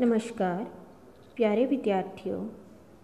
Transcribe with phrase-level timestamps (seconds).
[0.00, 0.64] नमस्कार,
[1.36, 2.48] प्यारे विद्यार्थियों,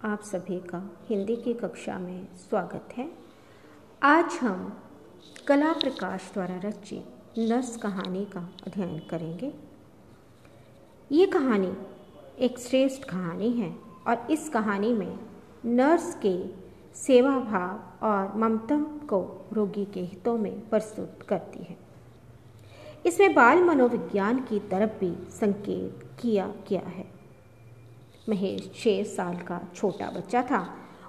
[0.05, 3.13] आप सभी का हिंदी की कक्षा में स्वागत है।
[4.03, 4.83] आज हम
[5.47, 9.55] कला प्रकाश द्वारा रचित नर्स कहानी का अध्ययन करेंगे।
[11.13, 11.73] ये कहानी
[12.39, 15.19] एक श्रेष्ठ कहानी है और इस कहानी में
[15.65, 16.49] नर्स के
[16.95, 21.82] सेवा भाव और ममता को रोगी के हितों में प्रस्तुत करती है।
[23.05, 27.05] इसमें बाल मनोविज्ञान की तरफ़ भी संकेत किया गया है।
[28.29, 30.67] महेश छः साल का छोटा बच्चा था।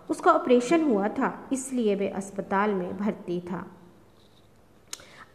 [0.10, 3.66] उसका ऑपरेशन हुआ था, इसलिए वे अस्पताल में भर्ती था।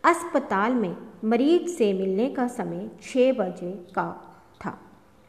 [0.05, 4.11] अस्पताल में मरीज़ से मिलने का समय छः बजे का
[4.65, 4.79] था,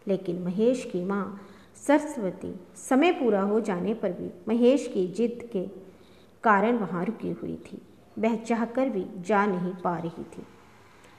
[0.08, 1.40] लेकिन महेश की माँ
[1.78, 5.66] सरस्वती समय पूरा हो जाने पर भी महेश की जिद के
[6.44, 7.82] कारण वहाँ रुकी हुई थी।
[8.20, 10.46] वह चाहकर भी जा नहीं पा रही थी।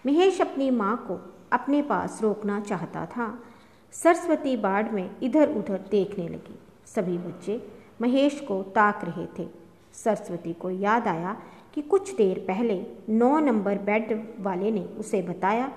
[0.07, 1.19] महेश अपनी माँ को
[1.53, 3.39] अपने पास रोकना चाहता था।
[3.93, 7.61] सरस्वती बाढ़ में इधर उधर देखने लगी। सभी बच्चे
[8.03, 9.49] महेश को ताक रहे थे।
[9.95, 11.37] सरस्वती को याद आया
[11.75, 15.69] कि कुछ देर पहले नौ नंबर बेड वाले ने उसे बताया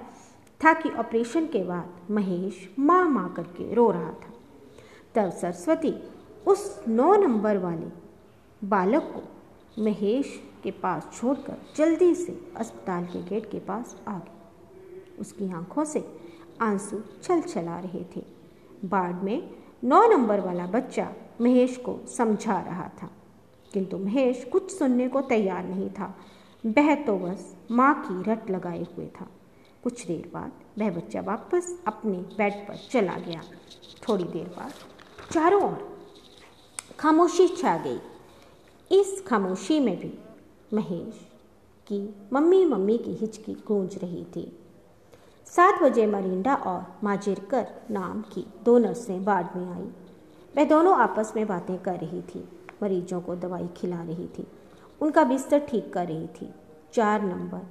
[0.62, 4.34] था कि ऑपरेशन के बाद महेश माँ माँ करके रो रहा था।
[5.16, 5.94] तब सरस्वती
[6.48, 7.88] उस नौ नंबर वाले
[8.62, 9.24] बालक को
[9.80, 15.84] महेश के पास छोड़कर जल्दी से अस्पताल के गेट के पास आ गई उसकी आँखों
[15.86, 16.04] से
[16.62, 18.24] आँसू छल छला रहे थे।
[18.86, 19.50] बाढ़ में
[19.84, 21.08] नौ नंबर वाला बच्चा
[21.42, 23.10] महेश को समझा रहा था,
[23.72, 26.14] किंतु महेश कुछ सुनने को तैयार नहीं था।
[26.64, 29.28] वह तो बस माँ की रट लगाए हुए था।
[29.84, 33.42] कुछ देर बाद वह बच्चा वापस अपने बेड पर चला गया।
[34.08, 34.74] थोड़ी देर बाद
[35.32, 35.88] चारों ओर
[37.00, 38.00] खामोशी छा गई।
[38.92, 40.14] इस खामोशी में भी
[40.74, 41.20] महेश
[41.88, 44.60] की मम्मी मम्मी की हिचकी गूंज रही थी।
[45.46, 49.88] सात बजे मरिंडा और माजिरकर नाम की दो नर्सें बाढ़ में आई।
[50.58, 52.50] वह दोनों आपस में बातें कर रही थी।
[52.84, 54.48] मरीजों को दवाई खिला रही थी।
[55.02, 56.50] उनका बिस्तर ठीक कर रही थी।
[56.94, 57.62] चार नंबर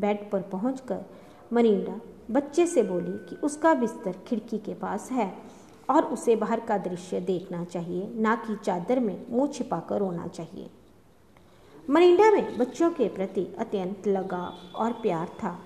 [0.00, 1.04] बेड पर पहुंचकर
[1.52, 5.32] मरिंडा बच्चे से बोली कि उसका बिस्तर खिड़की के पास है।
[5.90, 10.70] और उसे बाहर का दृश्य देखना चाहिए, ना कि चादर में मुँह छिपाकर रोना चाहिए।
[11.90, 15.58] मरिंडा में बच्चों के प्रति अत्यंत लगाव और प्यार था।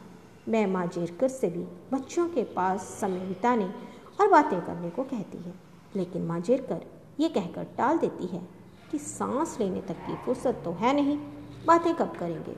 [0.49, 3.65] मैं माँ जेरकर से भी बच्चों के पास समय बिताने
[4.21, 5.55] और बातें करने को कहती है,
[5.97, 6.87] लेकिन माँ जेरकर
[7.21, 8.43] ये कहकर टाल देती है
[8.91, 11.19] कि सांस लेने तक की फुर्सत तो है नहीं,
[11.67, 12.57] बातें कब करेंगे?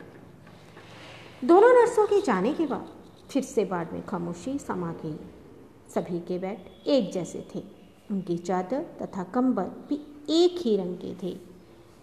[1.44, 2.88] दोनों नर्सों के जाने के बाद
[3.30, 5.18] फिर से बाद में खामोशी समा गई।
[5.94, 7.62] सभी के बेड एक जैसे थे।
[8.10, 9.94] उनकी चादर तथा कंबल भी
[10.30, 11.36] एक ही रंग के थे।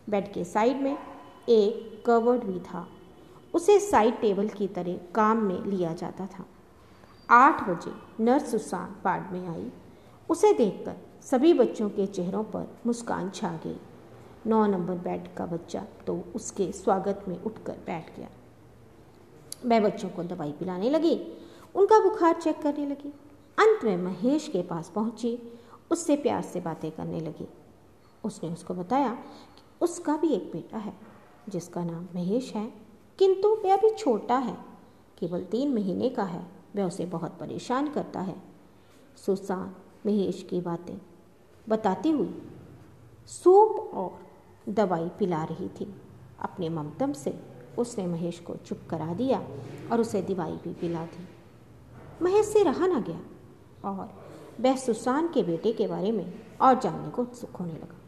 [0.09, 0.97] बेड के साइड में
[1.49, 2.87] एक कवर्ड भी था।
[3.53, 6.45] उसे साइड टेबल की तरह काम में लिया जाता था।
[7.29, 9.71] आठ बजे नर्स सुसान वार्ड में आई।
[10.29, 13.77] उसे देखकर सभी बच्चों के चेहरों पर मुस्कान छा गई।
[14.45, 18.29] नौ नंबर बेड का बच्चा तो उसके स्वागत में उठकर बैठ गया।
[19.65, 21.15] मैं बच्चों को दवाई पिलाने लगी।
[21.75, 23.13] उनका बुखार चेक करने लगी।
[23.59, 25.53] अंत में महेश के पास पहुँची,
[25.91, 27.47] उससे प्यार से बातें करने लगी।
[28.23, 29.09] उसने उसको बताया
[29.55, 30.93] कि उसका भी एक बेटा है,
[31.49, 32.73] जिसका नाम महेश है,
[33.19, 34.57] किंतु वह अभी छोटा है,
[35.17, 38.35] केवल तीन महीने का है, वह उसे बहुत परेशान करता है।
[39.25, 39.75] सुसान
[40.05, 40.97] महेश की बातें
[41.69, 42.41] बताती हुई
[43.27, 44.19] सूप और
[44.71, 45.95] दवाई पिला रही थी।
[46.39, 47.39] अपने ममतम से
[47.77, 49.47] उसने महेश को चुप करा दिया
[49.91, 51.27] और उसे दवाई भी पिला दी।
[52.21, 53.19] महेश से रहा ना गया।
[53.85, 54.09] और
[54.59, 57.99] वह सुसान के बेटे के बारे में और जानने को उत्सुक होने लगा।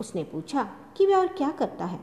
[0.00, 0.62] उसने पूछा
[0.96, 2.00] कि वह और क्या करता है?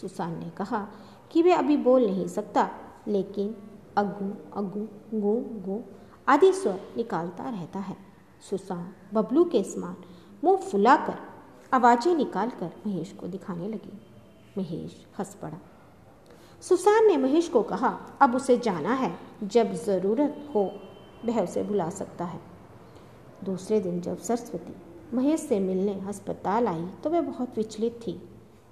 [0.00, 0.88] सुसान ने कहा
[1.30, 2.70] कि वह अभी बोल नहीं सकता,
[3.08, 3.56] लेकिन
[3.96, 5.84] अगू अगू, गो गो
[6.28, 7.96] आदि स्वर निकालता रहता है।
[8.50, 9.96] सुसान बबलू के समान
[10.44, 11.18] मुँह फुलाकर
[11.74, 14.00] आवाज़ें निकालकर महेश को दिखाने लगी।
[14.58, 15.58] महेश हंस पड़ा।
[16.60, 20.72] सुसान ने महेश को कहा, अब उसे जाना है, जब ज़रूरत हो
[21.24, 22.40] वह उसे भुला सकता है।
[23.44, 24.74] दूसरे दिन जब सरस्वती
[25.12, 28.12] महेश से मिलने अस्पताल आई तो वह बहुत विचलित थी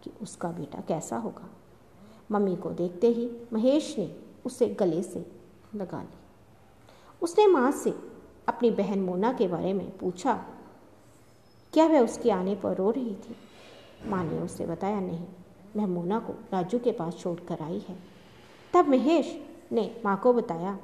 [0.05, 1.49] कि उसका बेटा कैसा होगा।
[2.31, 4.11] मम्मी को देखते ही महेश ने
[4.47, 5.25] उसे गले से
[5.75, 6.19] लगा ली।
[7.23, 7.95] उसने माँ से
[8.49, 10.35] अपनी बहन मोना के बारे में पूछा,
[11.73, 13.37] क्या वह उसके आने पर रो रही थी?
[14.07, 15.27] माँ ने उसे बताया, नहीं
[15.77, 17.97] मैं मोना को राजू के पास छोड़कर आई है।
[18.75, 19.39] तब महेश
[19.73, 20.79] ने माँ को बताया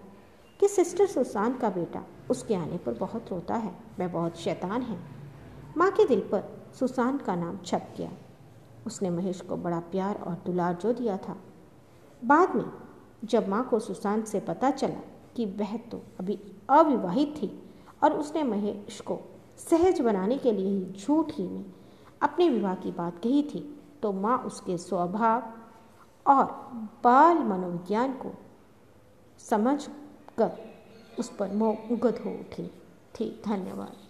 [0.60, 4.98] कि सिस्टर सुसान का बेटा उसके आने पर बहुत रोता है वह बहुत शैतान है।
[5.76, 6.42] माँ के दिल पर
[6.78, 8.10] सुसान का नाम छप गया।
[8.86, 11.36] उसने महेश को बड़ा प्यार और दुलार जो दिया था।
[12.24, 12.64] बाद में
[13.24, 15.00] जब माँ को सुशांत से पता चला
[15.36, 16.38] कि वह तो अभी
[16.70, 17.50] अविवाहित थी
[18.02, 19.18] और उसने महेश को
[19.58, 21.64] सहज बनाने के लिए ही झूठ ही में
[22.22, 23.60] अपने विवाह की बात कही थी
[24.02, 25.52] तो माँ उसके स्वभाव
[26.26, 26.44] और
[27.04, 28.32] बाल मनोविज्ञान को
[29.38, 29.88] समझ
[30.38, 30.50] कर
[31.18, 32.70] उस पर मुग्ध हो उठी।
[33.14, 34.07] ठीक धन्यवाद।